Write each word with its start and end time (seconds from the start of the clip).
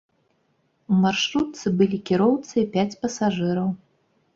У 0.93 1.01
маршрутцы 1.03 1.75
былі 1.83 2.03
кіроўца 2.11 2.51
і 2.67 2.67
пяць 2.77 2.91
пасажыраў. 3.07 3.75